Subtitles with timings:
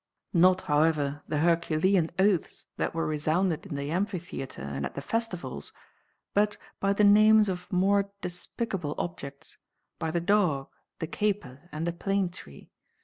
[0.33, 5.71] Not, however, the Herculean oaths that were resounded in the amphitheatre and at the festivals,
[6.33, 9.59] but by the names of more despicable objects,
[9.99, 12.71] by the dog, the caper, and the plane tree.